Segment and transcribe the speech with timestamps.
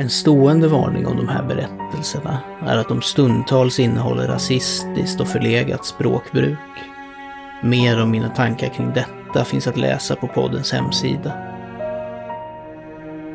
[0.00, 5.86] En stående varning om de här berättelserna är att de stundtals innehåller rasistiskt och förlegat
[5.86, 6.58] språkbruk.
[7.62, 11.32] Mer om mina tankar kring detta finns att läsa på poddens hemsida.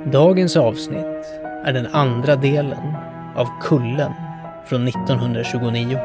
[0.05, 1.25] Dagens avsnitt
[1.65, 2.93] är den andra delen
[3.35, 4.13] av Kullen
[4.65, 5.99] från 1929.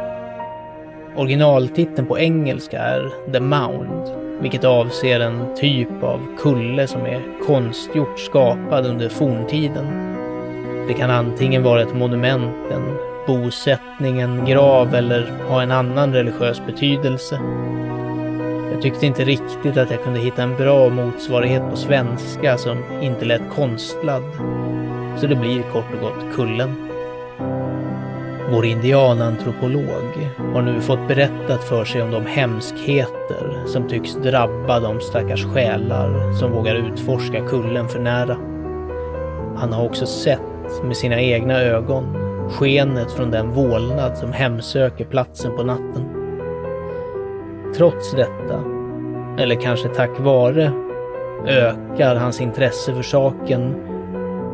[1.16, 4.08] Originaltiteln på engelska är The Mound,
[4.40, 10.07] vilket avser en typ av kulle som är konstgjort skapad under forntiden.
[10.88, 16.62] Det kan antingen vara ett monument, en bosättning, en grav eller ha en annan religiös
[16.66, 17.40] betydelse.
[18.72, 23.24] Jag tyckte inte riktigt att jag kunde hitta en bra motsvarighet på svenska som inte
[23.24, 24.22] lät konstlad.
[25.16, 26.74] Så det blir kort och gott Kullen.
[28.50, 35.00] Vår indianantropolog har nu fått berättat för sig om de hemskheter som tycks drabba de
[35.00, 38.36] stackars själar som vågar utforska kullen för nära.
[39.56, 40.47] Han har också sett
[40.84, 46.04] med sina egna ögon skenet från den vålnad som hemsöker platsen på natten.
[47.76, 48.64] Trots detta,
[49.38, 50.72] eller kanske tack vare,
[51.46, 53.74] ökar hans intresse för saken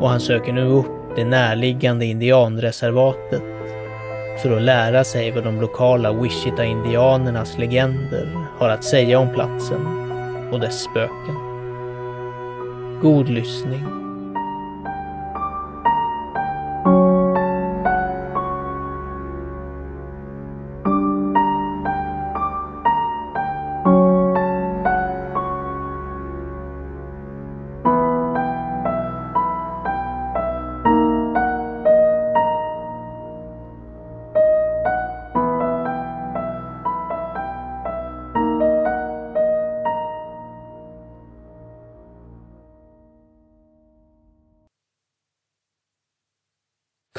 [0.00, 3.42] och han söker nu upp det närliggande indianreservatet
[4.42, 8.28] för att lära sig vad de lokala Wichita-indianernas legender
[8.58, 9.86] har att säga om platsen
[10.52, 11.34] och dess spöken.
[13.02, 14.03] God lyssning.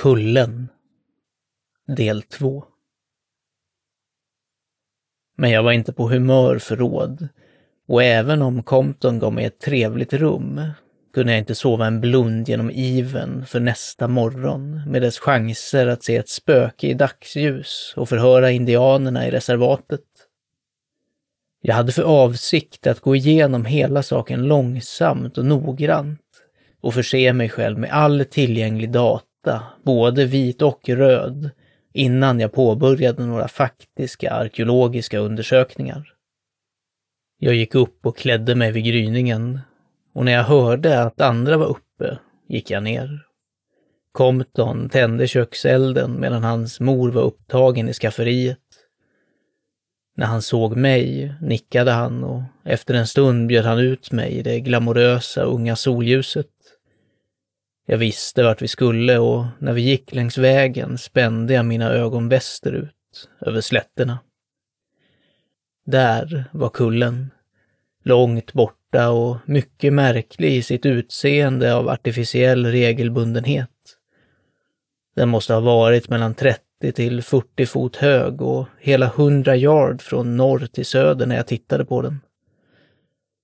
[0.05, 0.67] Kullen
[1.87, 2.63] Del 2
[5.37, 7.27] Men jag var inte på humör för råd
[7.87, 10.61] och även om Compton gav mig ett trevligt rum
[11.13, 16.03] kunde jag inte sova en blund genom iven för nästa morgon med dess chanser att
[16.03, 20.05] se ett spöke i dagsljus och förhöra indianerna i reservatet.
[21.61, 26.21] Jag hade för avsikt att gå igenom hela saken långsamt och noggrant
[26.81, 29.24] och förse mig själv med all tillgänglig data
[29.83, 31.49] både vit och röd,
[31.93, 36.13] innan jag påbörjade några faktiska arkeologiska undersökningar.
[37.39, 39.59] Jag gick upp och klädde mig vid gryningen
[40.13, 42.17] och när jag hörde att andra var uppe
[42.47, 43.25] gick jag ner.
[44.11, 48.59] Compton tände kökselden medan hans mor var upptagen i skafferiet.
[50.17, 54.41] När han såg mig nickade han och efter en stund bjöd han ut mig i
[54.41, 56.54] det glamorösa unga solljuset.
[57.85, 62.29] Jag visste vart vi skulle och när vi gick längs vägen spände jag mina ögon
[62.29, 64.19] västerut, över slätterna.
[65.85, 67.31] Där var kullen,
[68.03, 73.69] långt borta och mycket märklig i sitt utseende av artificiell regelbundenhet.
[75.15, 80.37] Den måste ha varit mellan 30 till 40 fot hög och hela 100 yard från
[80.37, 82.19] norr till söder när jag tittade på den.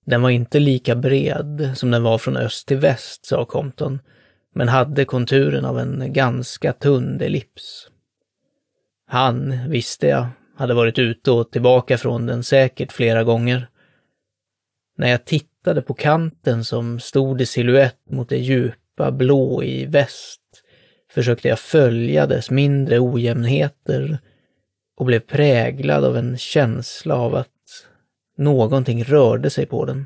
[0.06, 4.00] Den var inte lika bred som den var från öst till väst, sa Compton,
[4.54, 7.88] men hade konturen av en ganska tunn ellips.
[9.08, 13.68] Han, visste jag, hade varit ute och tillbaka från den säkert flera gånger.
[14.98, 20.42] När jag tittade på kanten som stod i siluett mot det djupa blå i väst
[21.14, 24.20] försökte jag följa dess mindre ojämnheter
[24.98, 27.48] och blev präglad av en känsla av att
[28.38, 30.06] någonting rörde sig på den.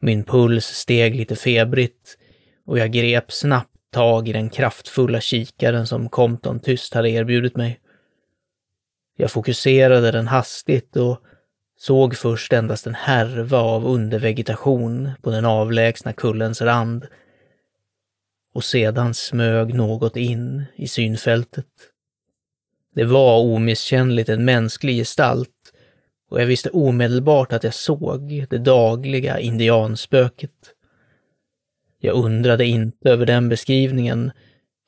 [0.00, 2.18] Min puls steg lite febrigt
[2.66, 7.80] och jag grep snabbt tag i den kraftfulla kikaren som Compton tyst hade erbjudit mig.
[9.16, 11.20] Jag fokuserade den hastigt och
[11.78, 17.06] såg först endast en härva av undervegetation på den avlägsna kullens rand.
[18.54, 21.66] Och sedan smög något in i synfältet.
[22.94, 25.50] Det var omisskännligt en mänsklig gestalt
[26.30, 30.73] och jag visste omedelbart att jag såg det dagliga indianspöket.
[32.04, 34.32] Jag undrade inte över den beskrivningen,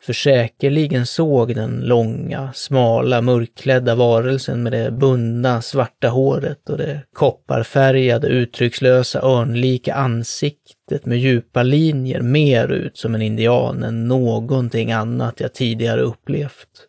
[0.03, 7.03] För säkerligen såg den långa, smala, mörkklädda varelsen med det bundna, svarta håret och det
[7.13, 15.41] kopparfärgade, uttryckslösa, örnlika ansiktet med djupa linjer mer ut som en indian än någonting annat
[15.41, 16.87] jag tidigare upplevt.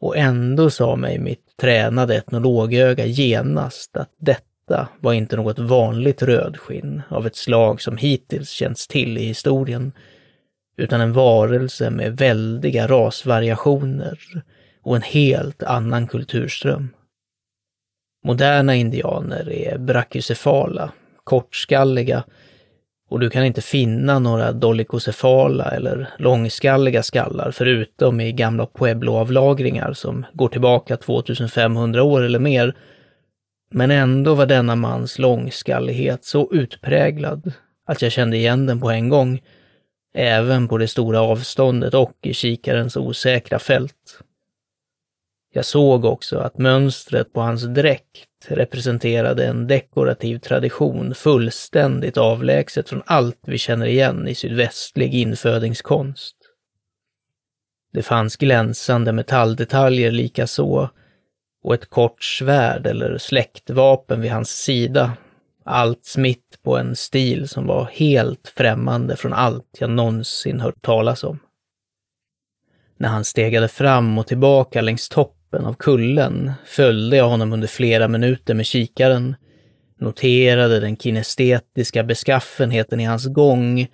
[0.00, 4.51] Och ändå sa mig mitt tränade etnologöga genast att detta
[5.00, 9.92] var inte något vanligt rödskinn av ett slag som hittills känts till i historien,
[10.76, 14.18] utan en varelse med väldiga rasvariationer
[14.82, 16.88] och en helt annan kulturström.
[18.24, 20.92] Moderna indianer är brachycefala,
[21.24, 22.24] kortskalliga,
[23.12, 30.26] och du kan inte finna några dolikocefala eller långskalliga skallar förutom i gamla Pueblo-avlagringar som
[30.32, 32.74] går tillbaka 2500 år eller mer.
[33.74, 37.52] Men ändå var denna mans långskallighet så utpräglad
[37.86, 39.40] att jag kände igen den på en gång
[40.14, 44.18] även på det stora avståndet och i kikarens osäkra fält.
[45.54, 53.02] Jag såg också att mönstret på hans dräkt representerade en dekorativ tradition fullständigt avlägset från
[53.06, 56.36] allt vi känner igen i sydvästlig infödingskonst.
[57.92, 60.90] Det fanns glänsande metalldetaljer likaså
[61.62, 65.12] och ett kort svärd eller släktvapen vid hans sida
[65.64, 71.24] allt smitt på en stil som var helt främmande från allt jag någonsin hört talas
[71.24, 71.38] om.
[72.96, 78.08] När han stegade fram och tillbaka längs toppen av kullen följde jag honom under flera
[78.08, 79.36] minuter med kikaren,
[79.98, 83.86] noterade den kinestetiska beskaffenheten i hans gång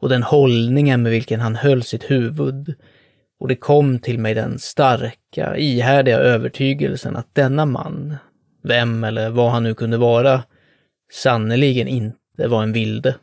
[0.00, 2.74] och den hållningen med vilken han höll sitt huvud.
[3.38, 8.16] Och det kom till mig den starka, ihärdiga övertygelsen att denna man,
[8.62, 10.42] vem eller vad han nu kunde vara,
[11.12, 13.16] sannerligen inte var en vilde.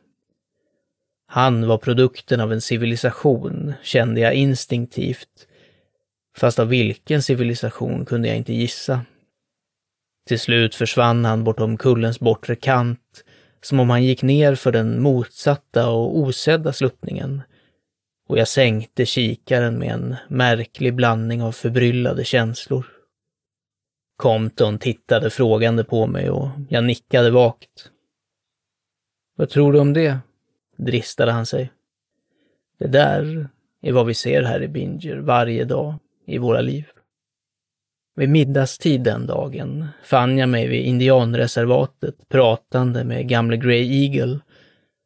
[1.28, 5.48] Han var produkten av en civilisation, kände jag instinktivt,
[6.38, 9.02] fast av vilken civilisation kunde jag inte gissa.
[10.28, 13.24] Till slut försvann han bortom kullens bortre kant,
[13.62, 17.42] som om han gick ner för den motsatta och osedda sluttningen,
[18.28, 22.86] och jag sänkte kikaren med en märklig blandning av förbryllade känslor.
[24.18, 27.90] Compton tittade frågande på mig och jag nickade vagt.
[29.36, 30.18] Vad tror du om det?
[30.78, 31.72] dristade han sig.
[32.80, 33.50] Det där
[33.82, 36.86] är vad vi ser här i Binger varje dag i våra liv.
[38.16, 44.40] Vid middagstid den dagen fann jag mig vid indianreservatet pratande med gamle Grey Eagle,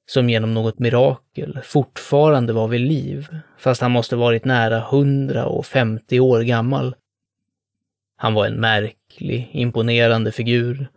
[0.07, 3.27] som genom något mirakel fortfarande var vid liv,
[3.57, 6.95] fast han måste varit nära 150 år gammal
[8.19, 10.87] han var en märklig, imponerande figur.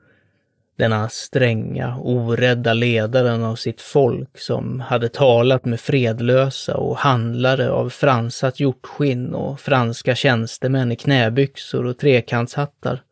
[0.77, 7.89] Denna stränga, orädda ledaren av sitt folk som hade talat med fredlösa och handlare av
[7.89, 13.03] fransat hjortskinn och franska tjänstemän i knäbyxor och trekantshattar.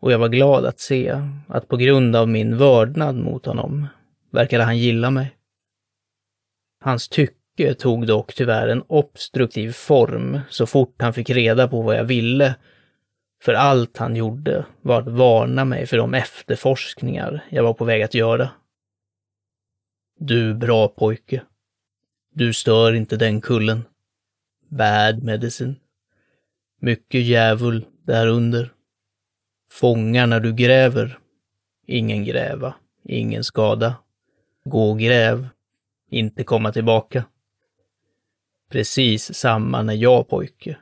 [0.00, 3.86] Och jag var glad att se att på grund av min vördnad mot honom
[4.36, 5.36] verkade han gilla mig.
[6.80, 11.96] Hans tycke tog dock tyvärr en obstruktiv form så fort han fick reda på vad
[11.96, 12.54] jag ville
[13.42, 18.02] för allt han gjorde var att varna mig för de efterforskningar jag var på väg
[18.02, 18.50] att göra.
[20.18, 21.42] Du bra pojke.
[22.34, 23.84] Du stör inte den kullen.
[24.68, 25.74] Bad medicine.
[26.80, 28.72] Mycket djävul där under.
[29.70, 31.18] Fångar när du gräver.
[31.86, 32.74] Ingen gräva,
[33.04, 33.94] ingen skada.
[34.68, 35.48] Gå och gräv.
[36.10, 37.24] Inte komma tillbaka.
[38.70, 40.76] Precis samma när jag pojke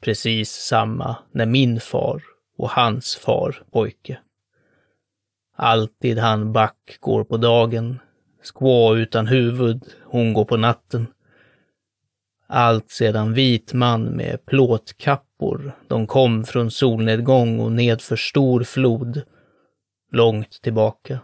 [0.00, 2.22] Precis samma när min far
[2.58, 4.18] och hans far pojke.
[5.56, 7.98] Alltid han back går på dagen,
[8.42, 11.06] skå utan huvud, hon går på natten.
[12.46, 19.22] Allt sedan vit man med plåtkappor, de kom från solnedgång och nedför stor flod,
[20.12, 21.20] långt tillbaka.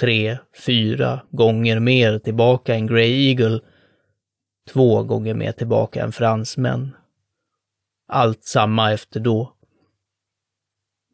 [0.00, 3.60] Tre, fyra gånger mer tillbaka än Grey Eagle,
[4.68, 6.94] två gånger mer tillbaka än fransmän
[8.08, 9.54] allt samma efter då.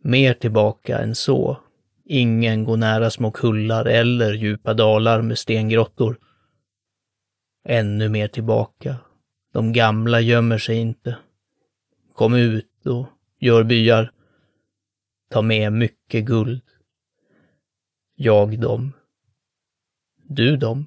[0.02, 1.60] Mer tillbaka än så.
[2.04, 6.18] Ingen går nära små kullar eller djupa dalar med stengrottor.
[7.68, 8.96] Ännu mer tillbaka.
[9.52, 11.16] De gamla gömmer sig inte.
[12.14, 13.06] Kom ut och
[13.38, 14.12] gör byar.
[15.30, 16.62] Ta med mycket guld.
[18.16, 18.92] Jag dem.
[20.16, 20.86] Du dem.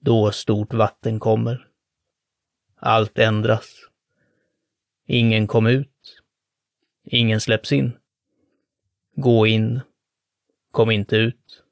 [0.00, 1.68] Då stort vatten kommer.
[2.76, 3.74] Allt ändras.
[5.06, 6.22] Ingen kom ut.
[7.04, 7.92] Ingen släpps in.
[9.16, 9.80] Gå in.
[10.70, 11.64] Kom inte ut.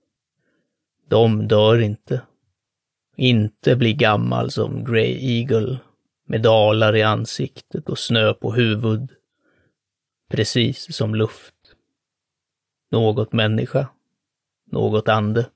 [1.09, 2.23] De dör inte.
[3.17, 5.79] Inte bli gammal som Grey Eagle
[6.27, 9.11] med dalar i ansiktet och snö på huvud.
[10.31, 11.55] Precis som luft.
[12.91, 13.89] Något människa.
[14.67, 15.47] Något ande.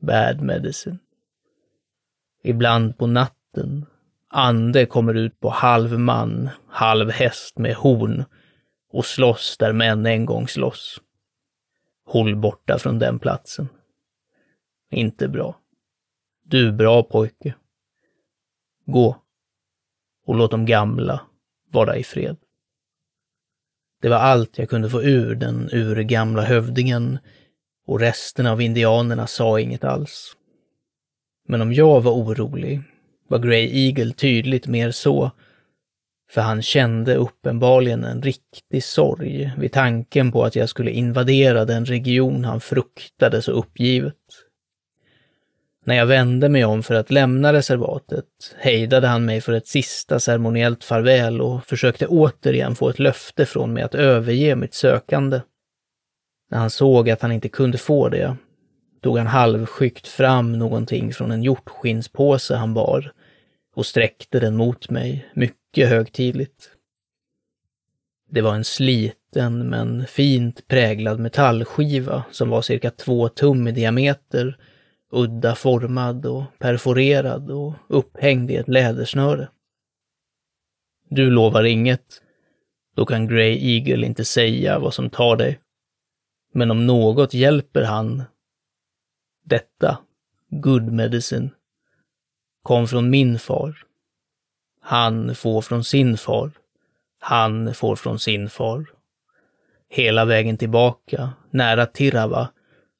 [0.00, 0.98] Bad medicine.
[2.42, 3.86] Ibland på natten.
[4.28, 8.24] Ande kommer ut på halv man, halv häst med horn
[8.90, 11.00] och slåss där män en gång slåss.
[12.06, 13.68] Håll borta från den platsen.
[14.90, 15.60] Inte bra.
[16.42, 17.54] Du bra pojke.
[18.86, 19.22] Gå.
[20.26, 21.20] Och låt de gamla
[21.70, 22.36] vara i fred.
[24.00, 27.18] Det var allt jag kunde få ur den urgamla hövdingen
[27.86, 30.36] och resten av indianerna sa inget alls.
[31.48, 32.82] Men om jag var orolig
[33.28, 35.30] var Grey Eagle tydligt mer så,
[36.30, 41.84] för han kände uppenbarligen en riktig sorg vid tanken på att jag skulle invadera den
[41.84, 44.14] region han fruktade så uppgivet.
[45.86, 48.24] När jag vände mig om för att lämna reservatet
[48.56, 53.72] hejdade han mig för ett sista ceremoniellt farväl och försökte återigen få ett löfte från
[53.72, 55.40] mig att överge mitt sökande.
[56.50, 58.36] När han såg att han inte kunde få det
[59.02, 63.12] tog han halvskykt fram någonting från en hjortskinnspåse han bar
[63.74, 66.70] och sträckte den mot mig, mycket högtidligt.
[68.30, 74.58] Det var en sliten men fint präglad metallskiva som var cirka två tum i diameter,
[75.12, 79.48] udda formad och perforerad och upphängd i ett lädersnöre.
[81.08, 82.22] Du lovar inget,
[82.96, 85.58] då kan Grey Eagle inte säga vad som tar dig.
[86.56, 88.22] Men om något hjälper han
[89.44, 89.98] detta,
[90.48, 91.50] good medicine,
[92.62, 93.76] kom från min far.
[94.80, 96.50] Han får från sin far.
[97.18, 98.86] Han får från sin far.
[99.88, 102.48] Hela vägen tillbaka, nära Tirava,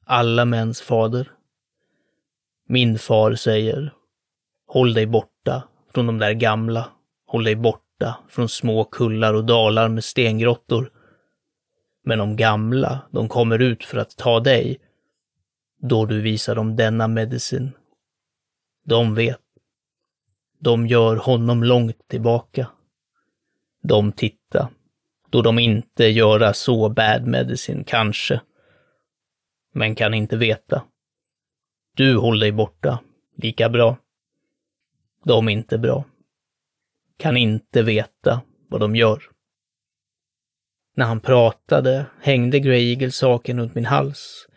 [0.05, 1.31] alla mäns fader.
[2.67, 3.93] Min far säger,
[4.67, 6.89] håll dig borta från de där gamla,
[7.27, 10.91] håll dig borta från små kullar och dalar med stengrottor.
[12.07, 14.79] Men de gamla, de kommer ut för att ta dig,
[15.77, 17.71] då du visar dem denna medicin.
[18.83, 19.41] De vet.
[20.59, 22.67] De gör honom långt tillbaka.
[23.81, 24.69] De titta,
[25.29, 28.41] då de inte göra så bad medicin kanske,
[29.73, 30.83] men kan inte veta.
[31.95, 32.99] Du håller dig borta,
[33.37, 33.97] lika bra.
[35.23, 36.03] De är inte bra.
[37.17, 39.34] Kan inte veta vad de gör.
[40.97, 44.47] När han pratade hängde Grey Eagle saken runt min hals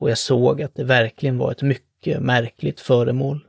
[0.00, 3.46] och jag såg att det verkligen var ett mycket märkligt föremål.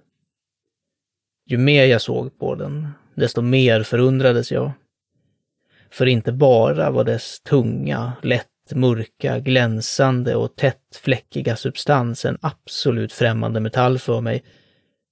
[1.46, 4.72] Ju mer jag såg på den, desto mer förundrades jag.
[5.90, 13.14] För inte bara var dess tunga, lätt mörka, glänsande och tätt fläckiga substans en absolut
[13.14, 14.44] främmande metall för mig,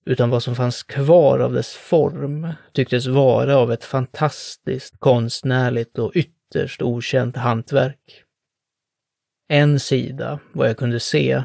[0.05, 6.15] utan vad som fanns kvar av dess form tycktes vara av ett fantastiskt konstnärligt och
[6.51, 8.23] ytterst okänt hantverk.
[9.47, 11.43] En sida, vad jag kunde se,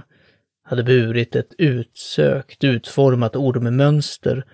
[0.62, 4.44] hade burit ett utsökt, utformat ormmönster,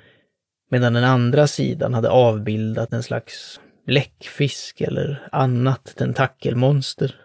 [0.71, 7.16] medan den andra sidan hade avbildat en slags bläckfisk eller annat tentakelmonster.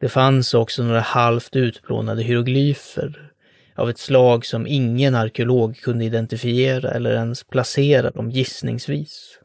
[0.00, 3.32] Det fanns också några halvt utplånade hieroglyfer
[3.76, 9.38] av ett slag som ingen arkeolog kunde identifiera eller ens placera dem gissningsvis.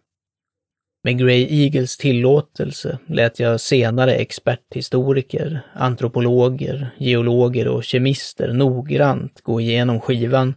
[1.03, 9.99] Med Grey Eagles tillåtelse lät jag senare experthistoriker, antropologer, geologer och kemister noggrant gå igenom
[9.99, 10.55] skivan,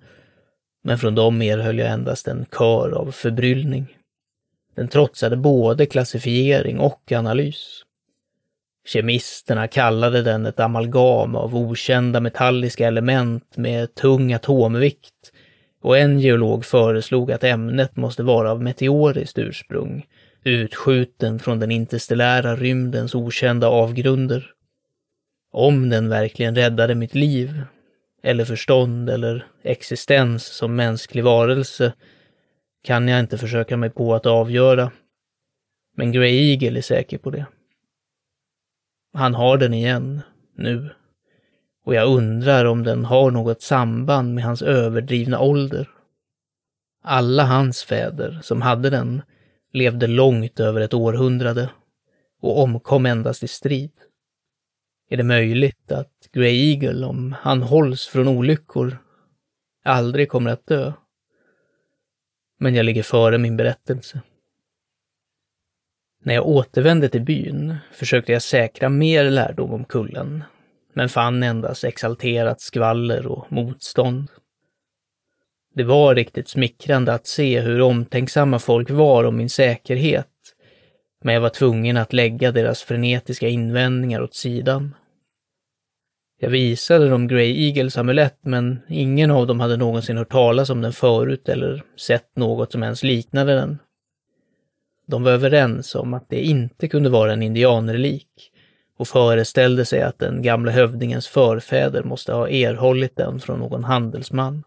[0.84, 3.96] men från dem erhöll jag endast en kör av förbryllning.
[4.76, 7.82] Den trotsade både klassifiering och analys.
[8.86, 15.32] Kemisterna kallade den ett amalgam av okända metalliska element med tung atomvikt
[15.82, 20.06] och en geolog föreslog att ämnet måste vara av meteoriskt ursprung,
[20.44, 24.50] utskjuten från den interstellära rymdens okända avgrunder.
[25.52, 27.62] Om den verkligen räddade mitt liv,
[28.22, 31.92] eller förstånd eller existens som mänsklig varelse,
[32.84, 34.90] kan jag inte försöka mig på att avgöra.
[35.96, 37.46] Men Grey Eagle är säker på det.
[39.14, 40.20] Han har den igen,
[40.56, 40.90] nu.
[41.84, 45.88] Och jag undrar om den har något samband med hans överdrivna ålder.
[47.02, 49.22] Alla hans fäder som hade den
[49.72, 51.70] levde långt över ett århundrade
[52.40, 53.92] och omkom endast i strid.
[55.08, 58.98] Är det möjligt att Grey Eagle, om han hålls från olyckor,
[59.84, 60.92] aldrig kommer att dö?
[62.58, 64.20] Men jag ligger före min berättelse.
[66.24, 70.44] När jag återvände till byn försökte jag säkra mer lärdom om kullen,
[70.92, 74.28] men fann endast exalterat skvaller och motstånd.
[75.74, 80.28] Det var riktigt smickrande att se hur omtänksamma folk var om min säkerhet,
[81.24, 84.94] men jag var tvungen att lägga deras frenetiska invändningar åt sidan.
[86.40, 90.80] Jag visade dem Grey Eagles amulett, men ingen av dem hade någonsin hört talas om
[90.80, 93.78] den förut eller sett något som ens liknade den.
[95.06, 98.28] De var överens om att det inte kunde vara en indianrelik
[98.98, 104.64] och föreställde sig att den gamla hövdingens förfäder måste ha erhållit den från någon handelsman.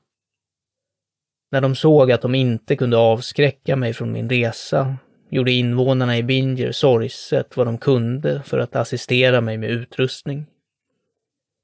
[1.52, 4.98] När de såg att de inte kunde avskräcka mig från min resa
[5.30, 10.46] gjorde invånarna i Binger sorgset vad de kunde för att assistera mig med utrustning.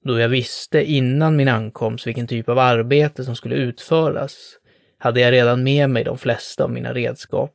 [0.04, 4.58] Då jag visste innan min ankomst vilken typ av arbete som skulle utföras
[4.98, 7.54] hade jag redan med mig de flesta av mina redskap.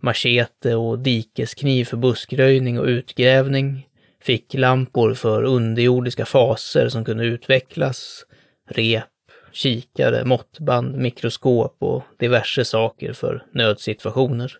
[0.00, 3.88] Machete och dikeskniv för buskröjning och utgrävning,
[4.22, 8.24] ficklampor för underjordiska faser som kunde utvecklas,
[8.68, 9.04] rep,
[9.52, 14.52] kikare, måttband, mikroskop och diverse saker för nödsituationer.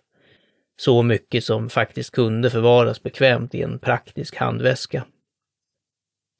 [0.80, 5.04] Så mycket som faktiskt kunde förvaras bekvämt i en praktisk handväska.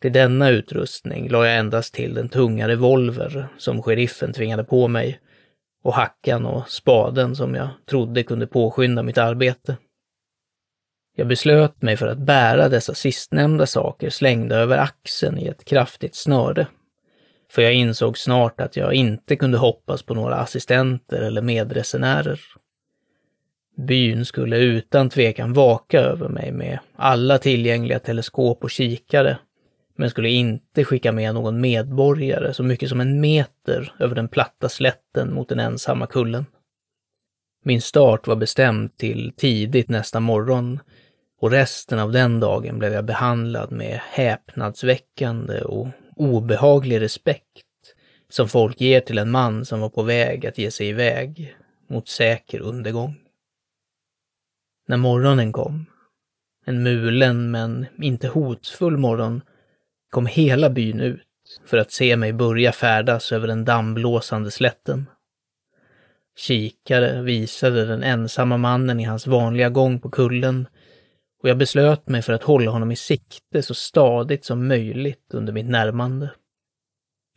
[0.03, 5.21] Till denna utrustning la jag endast till den tunga revolver som sheriffen tvingade på mig
[5.83, 9.77] och hackan och spaden som jag trodde kunde påskynda mitt arbete.
[11.17, 16.15] Jag beslöt mig för att bära dessa sistnämnda saker slängda över axeln i ett kraftigt
[16.15, 16.67] snöre.
[17.51, 22.41] För jag insåg snart att jag inte kunde hoppas på några assistenter eller medresenärer.
[23.77, 29.39] Byn skulle utan tvekan vaka över mig med alla tillgängliga teleskop och kikare,
[29.97, 34.69] men skulle inte skicka med någon medborgare så mycket som en meter över den platta
[34.69, 36.47] slätten mot den ensamma kullen.
[37.65, 40.81] Min start var bestämd till tidigt nästa morgon
[41.41, 47.65] och resten av den dagen blev jag behandlad med häpnadsväckande och obehaglig respekt
[48.29, 51.57] som folk ger till en man som var på väg att ge sig iväg
[51.89, 53.15] mot säker undergång.
[54.89, 55.87] När morgonen kom,
[56.65, 59.43] en mulen men inte hotfull morgon,
[60.11, 61.23] kom hela byn ut
[61.67, 65.07] för att se mig börja färdas över den dammblåsande slätten.
[66.39, 70.67] Kikare visade den ensamma mannen i hans vanliga gång på kullen
[71.43, 75.53] och jag beslöt mig för att hålla honom i sikte så stadigt som möjligt under
[75.53, 76.31] mitt närmande.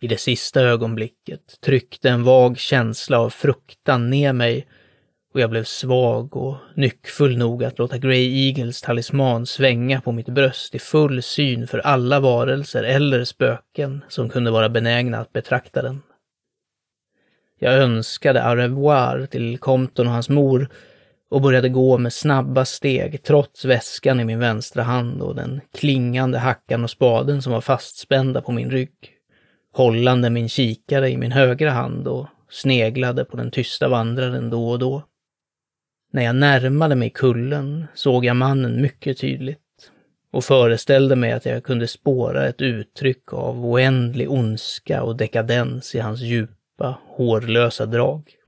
[0.01, 4.67] I det sista ögonblicket tryckte en vag känsla av fruktan ner mig
[5.33, 10.29] och jag blev svag och nyckfull nog att låta Grey Eagles talisman svänga på mitt
[10.29, 15.81] bröst i full syn för alla varelser eller spöken som kunde vara benägna att betrakta
[15.81, 16.01] den.
[17.59, 20.69] Jag önskade au revoir till Compton och hans mor
[21.31, 26.37] och började gå med snabba steg trots väskan i min vänstra hand och den klingande
[26.37, 28.91] hackan och spaden som var fastspända på min rygg,
[29.73, 34.79] hållande min kikare i min högra hand och sneglade på den tysta vandraren då och
[34.79, 35.03] då.
[36.13, 39.59] När jag närmade mig kullen såg jag mannen mycket tydligt
[40.31, 45.99] och föreställde mig att jag kunde spåra ett uttryck av oändlig ondska och dekadens i
[45.99, 48.40] hans djupa, hårlösa drag.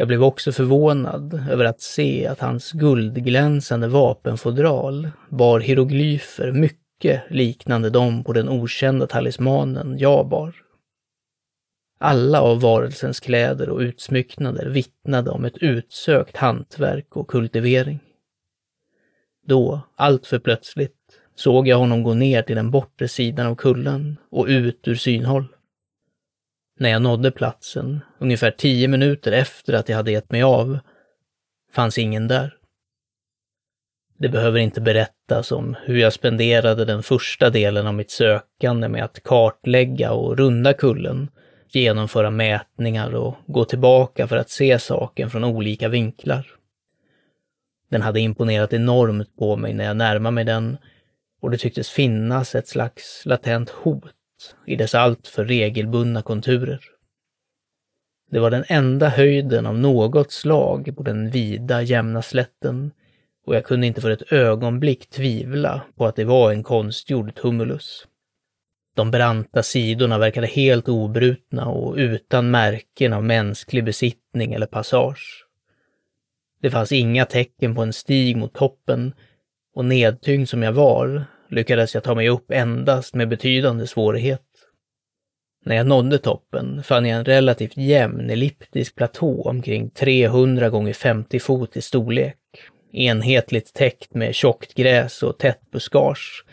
[0.00, 7.90] Jag blev också förvånad över att se att hans guldglänsande vapenfodral bar hieroglyfer mycket liknande
[7.90, 10.54] dem på den okända talismanen jag bar.
[12.00, 17.98] Alla av varelsens kläder och utsmycknader vittnade om ett utsökt hantverk och kultivering.
[19.46, 24.16] Då, allt för plötsligt, såg jag honom gå ner till den bortre sidan av kullen
[24.30, 25.44] och ut ur synhåll.
[26.80, 30.78] När jag nådde platsen, ungefär tio minuter efter att jag hade gett mig av,
[31.72, 32.54] fanns ingen där.
[34.18, 39.04] Det behöver inte berättas om hur jag spenderade den första delen av mitt sökande med
[39.04, 41.28] att kartlägga och runda kullen
[41.68, 46.46] genomföra mätningar och gå tillbaka för att se saken från olika vinklar.
[47.90, 50.76] Den hade imponerat enormt på mig när jag närmade mig den
[51.40, 54.17] och det tycktes finnas ett slags latent hot
[54.66, 56.80] i dess alltför regelbundna konturer.
[58.30, 62.90] Det var den enda höjden av något slag på den vida, jämna slätten
[63.46, 68.06] och jag kunde inte för ett ögonblick tvivla på att det var en konstgjord tumulus.
[68.94, 75.46] De branta sidorna verkade helt obrutna och utan märken av mänsklig besittning eller passage.
[76.60, 79.14] Det fanns inga tecken på en stig mot toppen
[79.74, 84.42] och nedtyngd som jag var lyckades jag ta mig upp endast med betydande svårighet.
[85.64, 91.40] När jag nådde toppen fann jag en relativt jämn elliptisk platå omkring 300 gånger 50
[91.40, 92.36] fot i storlek,
[92.92, 96.44] enhetligt täckt med tjockt gräs och tätt buskage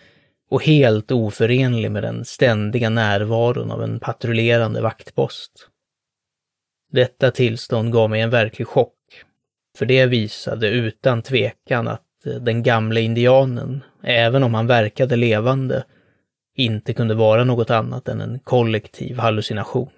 [0.49, 5.51] och helt oförenlig med den ständiga närvaron av en patrullerande vaktpost.
[6.91, 8.93] Detta tillstånd gav mig en verklig chock,
[9.77, 12.01] för det visade utan tvekan att
[12.41, 15.83] den gamle indianen, även om han verkade levande,
[16.55, 19.89] inte kunde vara något annat än en kollektiv hallucination.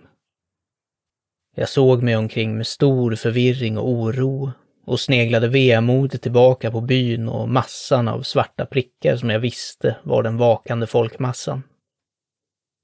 [1.55, 4.51] Jag såg mig omkring med stor förvirring och oro
[4.85, 10.23] och sneglade vemodigt tillbaka på byn och massan av svarta prickar som jag visste var
[10.23, 11.63] den vakande folkmassan.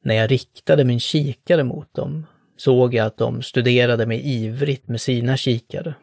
[0.04, 2.26] När jag riktade min kikare mot dem
[2.58, 5.96] såg jag att de studerade mig ivrigt med sina kikare.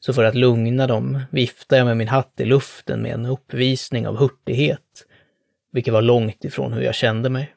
[0.00, 4.08] Så för att lugna dem viftade jag med min hatt i luften med en uppvisning
[4.08, 5.06] av hurtighet,
[5.72, 7.54] vilket var långt ifrån hur jag kände mig.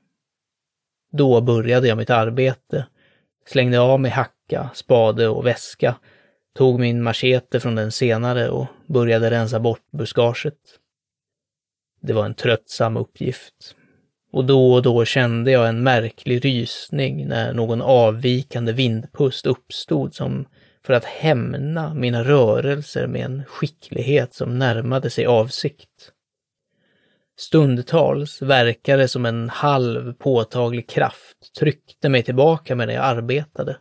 [1.11, 2.85] Då började jag mitt arbete,
[3.47, 5.95] slängde av mig hacka, spade och väska,
[6.55, 10.59] tog min machete från den senare och började rensa bort buskaget.
[12.01, 13.75] Det var en tröttsam uppgift,
[14.31, 20.45] och då och då kände jag en märklig rysning när någon avvikande vindpust uppstod som
[20.85, 26.11] för att hämna mina rörelser med en skicklighet som närmade sig avsikt.
[27.37, 33.77] Stundtals verkade som en halv påtaglig kraft tryckte mig tillbaka medan jag arbetade.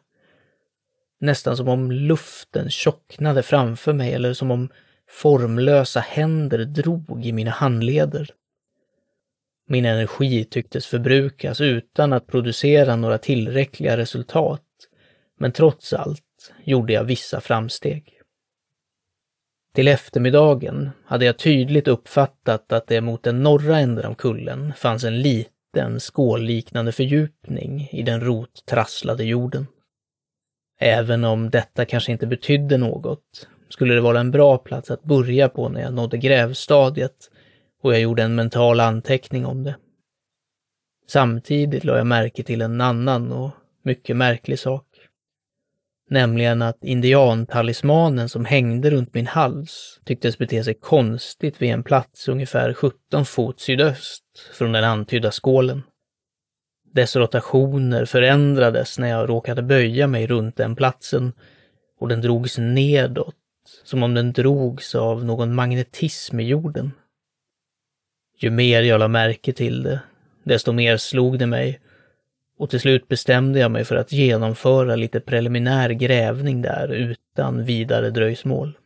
[1.21, 4.69] Nästan som om luften tjocknade framför mig eller som om
[5.09, 8.31] formlösa händer drog i mina handleder.
[9.69, 14.63] Min energi tycktes förbrukas utan att producera några tillräckliga resultat,
[15.39, 16.23] men trots allt
[16.65, 18.19] gjorde jag vissa framsteg.
[19.75, 25.05] Till eftermiddagen hade jag tydligt uppfattat att det mot den norra änden av kullen fanns
[25.05, 29.67] en liten skålliknande fördjupning i den rottrasslade jorden.
[30.81, 35.49] Även om detta kanske inte betydde något skulle det vara en bra plats att börja
[35.49, 37.31] på när jag nådde grävstadiet
[37.83, 39.77] och jag gjorde en mental anteckning om det.
[41.09, 43.51] Samtidigt la jag märke till en annan och
[43.83, 44.87] mycket märklig sak.
[46.13, 52.29] Nämligen att indiantalismanen som hängde runt min hals tycktes bete sig konstigt vid en plats
[52.29, 55.83] ungefär 17 fot sydöst från den antydda skålen.
[56.95, 61.33] Dess rotationer förändrades när jag råkade böja mig runt den platsen
[61.99, 63.37] och den drogs nedåt,
[63.85, 66.93] som om den drogs av någon magnetism i jorden.
[68.39, 70.01] Ju mer jag la märke till det,
[70.45, 71.81] desto mer slog det mig
[72.63, 78.11] och till slut bestämde jag mig för att genomföra lite preliminär grävning där utan vidare
[78.11, 78.79] dröjsmål.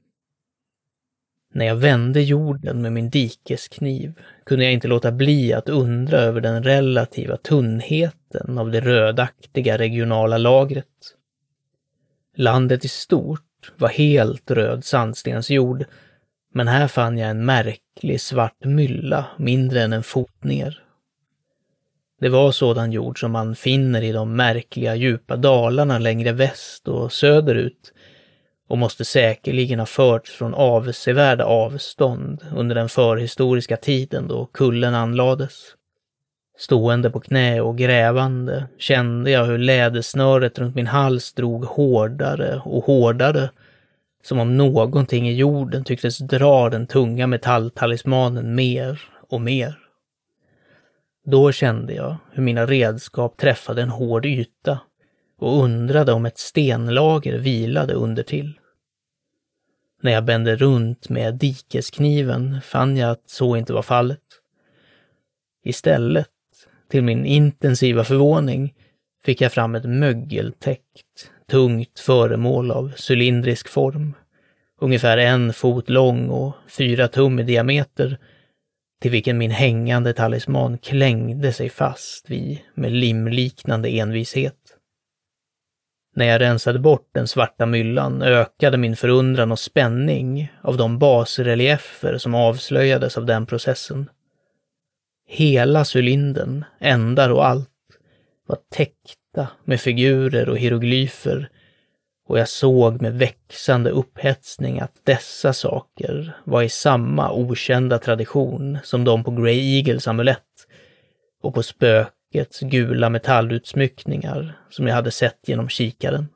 [1.54, 6.40] När jag vände jorden med min dikeskniv kunde jag inte låta bli att undra över
[6.40, 11.14] den relativa tunnheten av det rödaktiga regionala lagret.
[12.36, 15.84] Landet i stort var helt röd sandstensjord
[16.52, 20.85] men här fann jag en märklig svart mylla mindre än en fot ner.
[22.20, 27.12] Det var sådan jord som man finner i de märkliga djupa dalarna längre väst och
[27.12, 27.92] söderut
[28.68, 35.52] och måste säkerligen ha förts från avsevärda avstånd under den förhistoriska tiden då kullen anlades.
[36.58, 42.84] Stående på knä och grävande kände jag hur lädersnöret runt min hals drog hårdare och
[42.84, 43.50] hårdare
[44.24, 49.85] som om någonting i jorden tycktes dra den tunga metalltalismanen mer och mer.
[51.28, 54.80] Då kände jag hur mina redskap träffade en hård yta
[55.38, 58.58] och undrade om ett stenlager vilade under till.
[60.02, 64.20] När jag bände runt med dikeskniven fann jag att så inte var fallet.
[65.64, 66.28] Istället,
[66.90, 68.74] till min intensiva förvåning,
[69.24, 74.14] fick jag fram ett mögeltäckt, tungt föremål av cylindrisk form,
[74.80, 78.18] ungefär en fot lång och fyra tum i diameter,
[79.00, 84.76] till vilken min hängande talisman klängde sig fast vid med limliknande envishet.
[86.14, 92.18] När jag rensade bort den svarta myllan ökade min förundran och spänning av de basreliefer
[92.18, 94.10] som avslöjades av den processen.
[95.28, 97.70] Hela cylindern, ändar och allt,
[98.46, 101.50] var täckta med figurer och hieroglyfer
[102.26, 109.04] och jag såg med växande upphetsning att dessa saker var i samma okända tradition som
[109.04, 110.66] de på Grey Eagles amulett
[111.42, 116.28] och på spökets gula metallutsmyckningar som jag hade sett genom kikaren.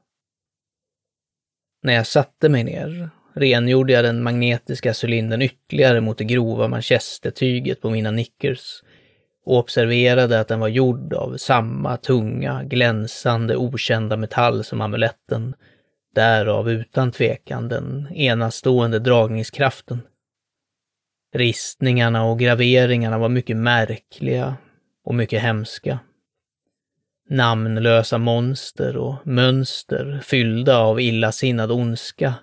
[1.83, 7.81] När jag satte mig ner rengjorde jag den magnetiska cylindern ytterligare mot det grova manchestertyget
[7.81, 8.83] på mina nickers
[9.45, 15.55] och observerade att den var gjord av samma tunga, glänsande, okända metall som amuletten
[16.15, 20.03] Därav utan tvekan den enastående dragningskraften.
[21.35, 24.57] Ristningarna och graveringarna var mycket märkliga
[25.05, 25.99] och mycket hemska.
[27.29, 32.35] namnlösa monster och mönster fyllda av illasinnad ondska.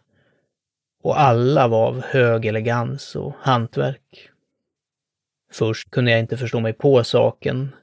[1.03, 4.29] Och alla var av hög elegans och hantverk.
[5.51, 7.75] Först kunde jag inte förstå mig på saken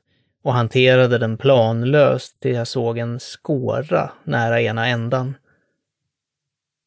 [0.42, 5.34] och hanterade den planlöst till jag såg en skåra nära ena ändan.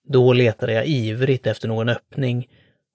[0.10, 2.48] Då letade jag ivrigt efter någon öppning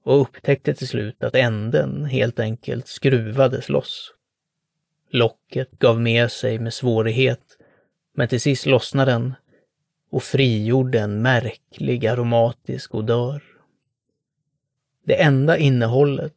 [0.04, 4.12] och upptäckte till slut att änden helt enkelt skruvades loss.
[5.10, 7.58] Locket gav med sig med svårighet,
[8.14, 9.34] men till sist lossnade den
[10.10, 13.42] och frigjorde en märklig aromatisk odör.
[15.06, 16.32] Det enda innehållet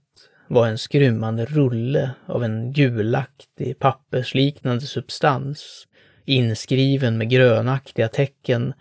[0.47, 5.87] var en skrymmande rulle av en gulaktig pappersliknande substans
[6.25, 8.73] inskriven med grönaktiga tecken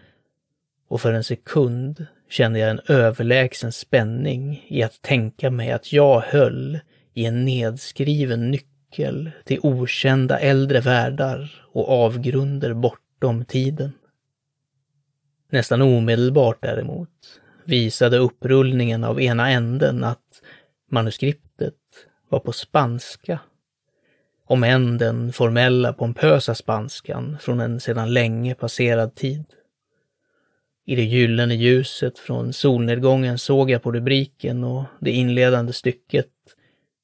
[0.88, 6.20] och för en sekund kände jag en överlägsen spänning i att tänka mig att jag
[6.20, 6.79] höll
[7.14, 13.92] i en nedskriven nyckel till okända äldre världar och avgrunder bortom tiden.
[15.51, 20.42] Nästan omedelbart däremot visade upprullningen av ena änden att
[20.90, 21.75] manuskriptet
[22.29, 23.40] var på spanska.
[24.47, 29.44] Om än den formella pompösa spanskan från en sedan länge passerad tid.
[30.87, 36.31] I det gyllene ljuset från solnedgången såg jag på rubriken och det inledande stycket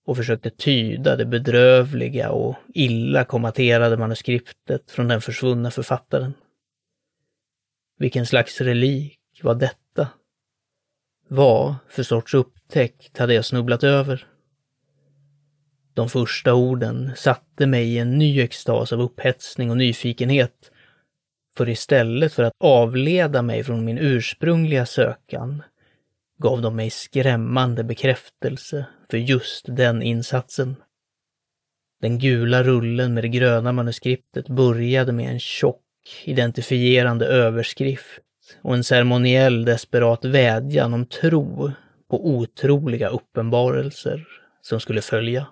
[0.07, 6.35] och försökte tyda det bedrövliga och illa kommaterade manuskriptet från den försvunna författaren.
[7.99, 10.09] Vilken slags relik var detta?
[11.29, 14.27] Vad för sorts upptäckt hade jag snubblat över?
[15.95, 20.71] De första orden satte mig i en ny extas av upphetsning och nyfikenhet
[21.57, 25.63] för istället för att avleda mig från min ursprungliga sökan
[26.39, 30.77] gav de mig skrämmande bekräftelse för just den insatsen.
[32.01, 35.83] Den gula rullen med det gröna manuskriptet började med en tjock,
[36.25, 38.21] identifierande överskrift
[38.63, 41.73] och en ceremoniell desperat vädjan om tro
[42.11, 44.29] på otroliga uppenbarelser
[44.63, 45.47] som skulle följa.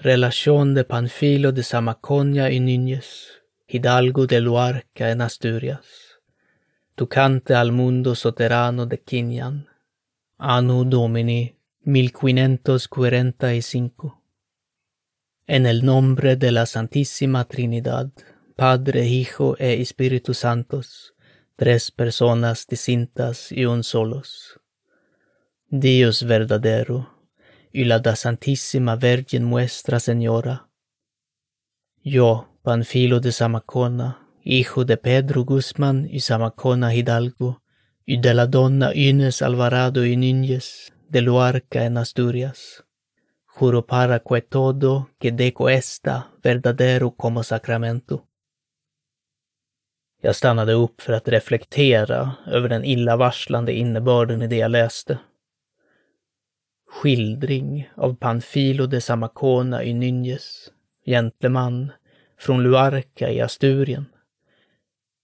[0.00, 3.37] Relation de Panfilo de Samaconia y Núñez
[3.70, 6.22] Hidalgo de Luarca en Asturias,
[6.94, 9.68] Tucante al mundo soterrano de Quinian,
[10.38, 14.22] Anno Domini 1545.
[15.46, 18.10] En el nombre de la Santísima Trinidad,
[18.56, 21.14] Padre, Hijo e Espíritu Santos,
[21.54, 24.58] tres personas distintas y un solos.
[25.66, 27.28] Dios verdadero,
[27.70, 30.70] y la da Santísima Virgen Nuestra Señora.
[32.02, 37.62] Yo, Panfilo de Samacona, hijo de Pedro Guzmán y Samacona Hidalgo,
[38.04, 42.84] y de la donna Inés Alvarado y Núñez de Luarca en Asturias.
[43.46, 48.26] Juro para que todo que deco esta verdadero como sacramento.
[50.20, 55.18] Jag stannade upp för att reflektera över den illavarslande innebörden i det jag läste.
[56.86, 60.70] Skildring av Panfilo de Samacona y Núñez,
[61.04, 61.92] gentleman
[62.38, 64.06] från Luarca i Asturien.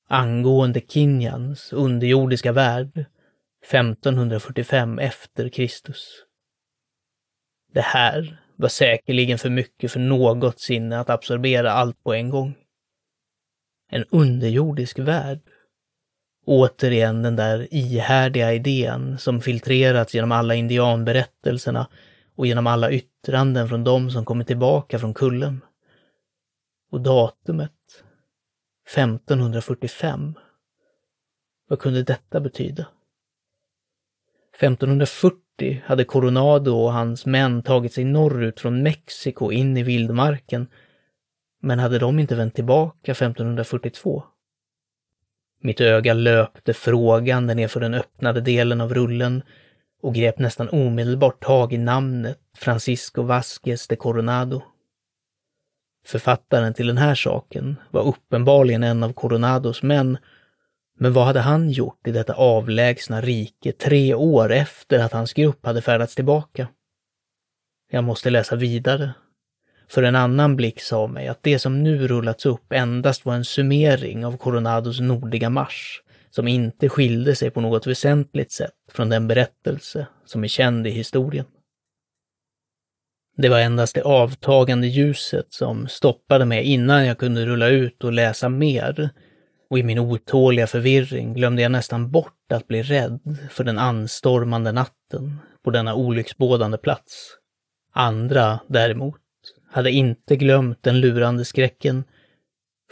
[0.09, 3.05] Angående Kinyans underjordiska värld
[3.65, 6.25] 1545 efter Kristus.
[7.73, 12.55] Det här var säkerligen för mycket för något sinne att absorbera allt på en gång.
[13.91, 15.41] En underjordisk värld.
[16.47, 21.89] Återigen den där ihärdiga idén som filtrerats genom alla indianberättelserna
[22.37, 25.61] och genom alla yttranden från de som kommit tillbaka från kullen.
[26.95, 27.73] Och datumet
[28.95, 30.35] 1545.
[31.69, 32.87] Vad kunde detta betyda?
[34.59, 40.67] 1540 hade Coronado och hans män tagit sig norrut från Mexiko in i vildmarken,
[41.61, 44.25] men hade de inte vänt tillbaka 1542?
[45.61, 49.43] Mitt öga löpte frågande nerför den öppnade delen av rullen
[50.03, 54.63] och grep nästan omedelbart tag i namnet Francisco Vasquez de Coronado.
[56.07, 60.19] Författaren till den här saken var uppenbarligen en av Coronados män,
[60.99, 65.67] men vad hade han gjort i detta avlägsna rike tre år efter att hans grupp
[65.67, 66.69] hade färdats tillbaka?
[67.91, 69.15] Jag måste läsa vidare.
[69.89, 73.45] För en annan blick sa mig att det som nu rullats upp endast var en
[73.45, 79.29] summering av Coronados nordliga marsch, som inte skilde sig på något väsentligt sätt från den
[79.29, 81.47] berättelse som är känd i historien.
[83.37, 88.13] Det var endast det avtagande ljuset som stoppade mig innan jag kunde rulla ut och
[88.13, 89.11] läsa mer.
[89.71, 94.73] Och i min otåliga förvirring glömde jag nästan bort att bli rädd för den anstormande
[94.73, 97.37] natten på denna olycksbådande plats.
[97.93, 99.21] Andra, däremot,
[99.71, 102.05] hade inte glömt den lurande skräcken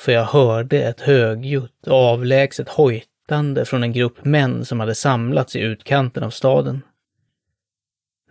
[0.00, 5.61] För jag hörde ett högljutt, avlägset hojtande från en grupp män som hade samlats i
[5.61, 6.83] utkanten av staden.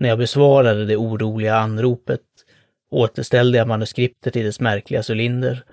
[0.02, 2.22] När jag besvarade det oroliga anropet
[2.92, 5.64] återställde jag manuskriptet i dess märkliga cylinder,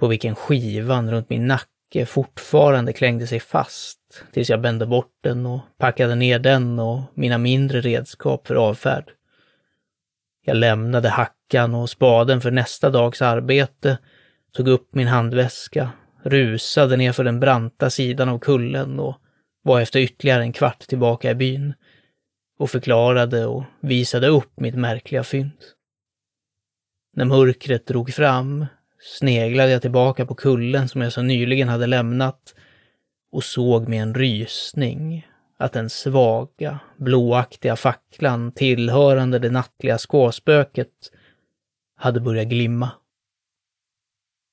[0.00, 3.98] på vilken skivan runt min nacke fortfarande klängde sig fast
[4.32, 9.10] tills jag bände bort den och packade ner den och mina mindre redskap för avfärd.
[10.44, 13.98] Jag lämnade hackan och spaden för nästa dags arbete,
[14.52, 15.90] tog upp min handväska,
[16.22, 19.16] rusade ner för den branta sidan av kullen och
[19.62, 21.74] var efter ytterligare en kvart tillbaka i byn
[22.58, 25.50] och förklarade och visade upp mitt märkliga fynd.
[27.12, 28.66] När mörkret drog fram
[29.18, 32.54] sneglade jag tillbaka på kullen som jag så nyligen hade lämnat
[33.32, 35.26] och såg med en rysning
[35.58, 40.92] att den svaga, blåaktiga facklan tillhörande det nattliga skåspöket
[41.96, 42.90] hade börjat glimma.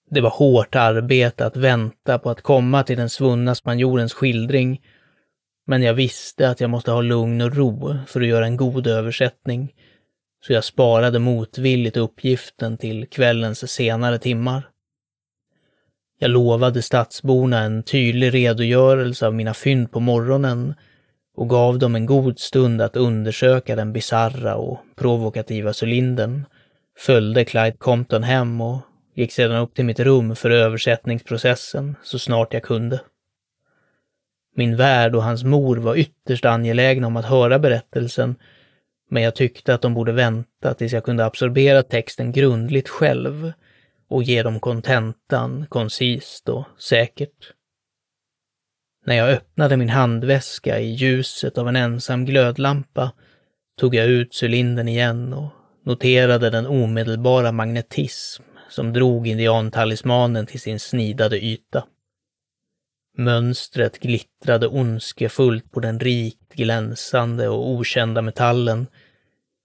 [0.10, 4.82] Det var hårt arbete att vänta på att komma till den svunna spanjorens skildring,
[5.68, 8.88] men jag visste att jag måste ha lugn och ro för att göra en god
[8.88, 9.74] översättning,
[10.46, 14.70] så jag sparade motvilligt uppgiften till kvällens senare timmar.
[16.20, 20.74] Jag lovade stadsborna en tydlig redogörelse av mina fynd på morgonen
[21.36, 26.46] och gav dem en god stund att undersöka den bizarra och provokativa cylindern,
[26.98, 28.80] följde Clyde Compton hem och
[29.16, 33.00] gick sedan upp till mitt rum för översättningsprocessen så snart jag kunde.
[34.56, 38.36] Min värd och hans mor var ytterst angelägna om att höra berättelsen,
[39.10, 43.52] men jag tyckte att de borde vänta tills jag kunde absorbera texten grundligt själv
[44.10, 47.54] och ge dem kontentan koncist och säkert.
[49.06, 53.12] När jag öppnade min handväska i ljuset av en ensam glödlampa
[53.80, 55.50] tog jag ut cylindern igen och
[55.86, 61.84] noterade den omedelbara magnetism som drog indiantalismanen till sin snidade yta.
[63.18, 68.88] Mönstret glittrade ondskefullt på den rikt glänsande och okända metallen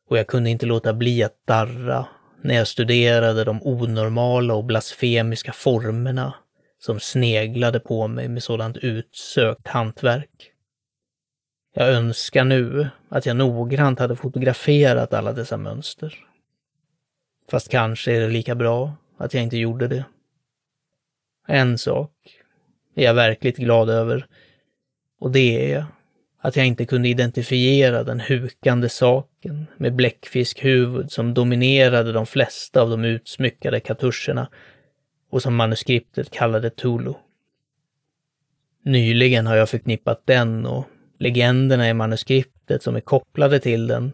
[0.09, 2.07] och jag kunde inte låta bli att darra
[2.43, 6.35] när jag studerade de onormala och blasfemiska formerna
[6.79, 10.53] som sneglade på mig med sådant utsökt hantverk.
[11.75, 16.15] Jag önskar nu att jag noggrant hade fotograferat alla dessa mönster.
[17.51, 20.05] Fast kanske är det lika bra att jag inte gjorde det.
[21.47, 22.13] En sak
[22.99, 24.27] är jag verkligt glad över
[25.21, 25.85] och det är
[26.41, 32.91] att jag inte kunde identifiera den hukande saken med bläckfiskhuvud som dominerade de flesta av
[32.91, 34.49] de utsmyckade katuscherna
[35.31, 37.15] och som manuskriptet kallade Tulu.
[38.85, 40.85] Nyligen har jag förknippat den och
[41.19, 44.13] legenderna i manuskriptet som är kopplade till den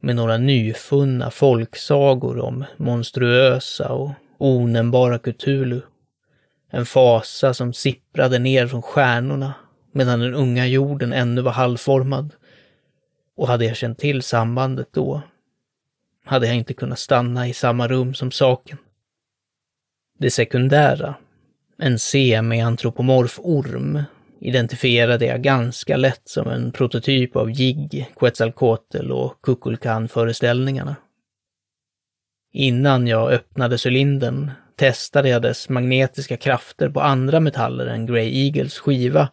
[0.00, 5.80] med några nyfunna folksagor om monstruösa och onämnbara Cthulhu.
[6.70, 9.54] En fasa som sipprade ner från stjärnorna
[9.92, 12.34] medan den unga jorden ännu var halvformad.
[13.36, 15.22] Och hade jag känt till sambandet då,
[16.24, 18.78] hade jag inte kunnat stanna i samma rum som saken.
[20.18, 21.14] Det sekundära,
[21.78, 24.02] en semi-antropomorf orm,
[24.40, 30.96] identifierade jag ganska lätt som en prototyp av Jig, Quetzalcoatl och Kukulkan-föreställningarna.
[32.52, 34.50] Innan jag öppnade cylindern
[34.80, 39.28] testade jag dess magnetiska krafter på andra metaller än Grey Eagles skiva,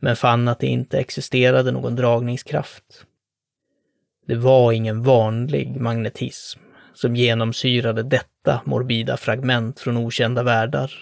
[0.00, 2.84] men fann att det inte existerade någon dragningskraft.
[4.26, 6.60] Det var ingen vanlig magnetism
[6.94, 10.92] som genomsyrade detta morbida fragment från okända världar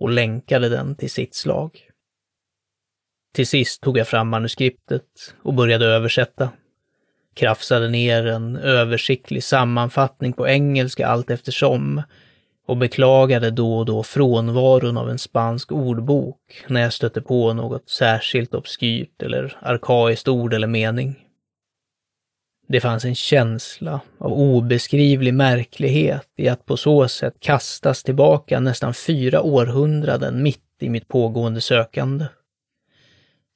[0.00, 1.80] och länkade den till sitt slag.
[3.34, 6.50] Till sist tog jag fram manuskriptet och började översätta.
[7.34, 12.02] Krafsade ner en översiktlig sammanfattning på engelska allt eftersom
[12.66, 17.88] och beklagade då och då frånvaron av en spansk ordbok när jag stötte på något
[17.88, 21.16] särskilt obskyrt eller arkaiskt ord eller mening.
[22.68, 28.94] Det fanns en känsla av obeskrivlig märklighet i att på så sätt kastas tillbaka nästan
[28.94, 32.26] fyra århundraden mitt i mitt pågående sökande.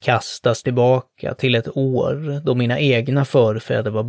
[0.01, 4.03] Kastas tillbaka till ett år då mina egna förfäder var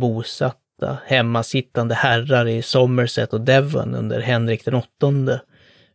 [0.81, 5.41] bosatta, hemmasittande herrar i Somerset och Devon under Henrik den åttonde,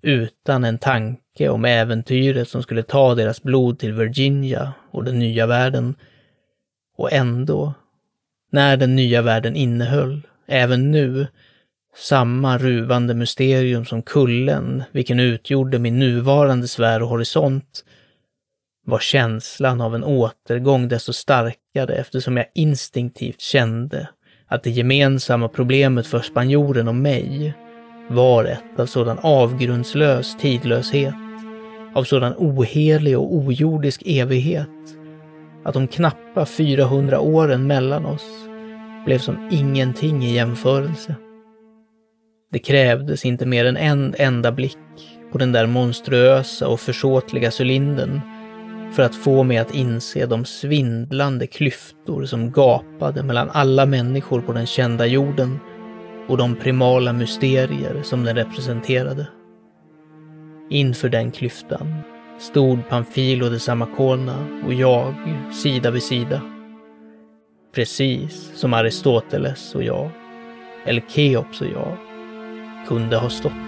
[0.03, 5.47] utan en tanke om äventyret som skulle ta deras blod till Virginia och den nya
[5.47, 5.95] världen.
[6.97, 7.75] Och ändå
[8.53, 11.27] när den nya världen innehöll, även nu,
[11.97, 17.85] samma ruvande mysterium som kullen, vilken utgjorde min nuvarande sfär och horisont,
[18.87, 24.09] var känslan av en återgång desto starkare eftersom jag instinktivt kände
[24.49, 27.55] att det gemensamma problemet för spanjoren och mig
[28.09, 31.15] var ett av sådan avgrundslös tidlöshet,
[31.95, 34.69] av sådan ohelig och ojordisk evighet,
[35.65, 38.27] att de knappa 400 åren mellan oss
[39.05, 41.15] blev som ingenting i jämförelse.
[42.53, 44.77] Det krävdes inte mer än en enda blick
[45.33, 48.21] på den där monstruösa och försåtliga cylindern
[48.93, 54.53] för att få mig att inse de svindlande klyftor som gapade mellan alla människor på
[54.53, 55.59] den kända jorden
[56.29, 59.27] och de primala mysterier som den representerade.
[60.71, 61.95] Inför den klyftan
[62.39, 65.15] stod Pamfilo de Samacona och jag
[65.53, 66.41] sida vid sida.
[67.75, 70.11] Precis som Aristoteles och jag,
[70.85, 71.97] eller Keops och jag,
[72.89, 73.66] kunde ha stått.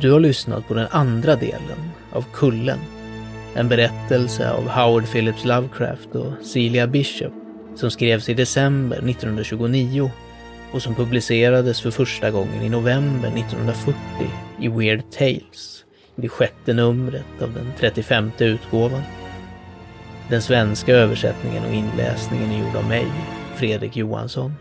[0.00, 2.78] Du har lyssnat på den andra delen av Kullen.
[3.54, 7.32] En berättelse av Howard Phillips Lovecraft och Celia Bishop
[7.74, 10.10] som skrevs i december 1929
[10.72, 13.94] och som publicerades för första gången i november 1940
[14.60, 15.84] i Weird Tales,
[16.16, 19.02] i det sjätte numret av den 35 utgåvan.
[20.28, 23.06] Den svenska översättningen och inläsningen är gjord av mig,
[23.54, 24.54] Fredrik Johansson.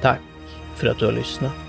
[0.00, 0.20] Tack
[0.76, 1.65] för att du har lyssnat.